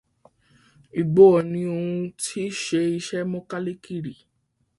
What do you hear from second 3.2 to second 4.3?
mọkálìkì rí.